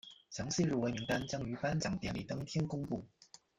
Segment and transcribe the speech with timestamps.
[0.31, 3.05] 详细入围名单将于颁奖典礼当天公布。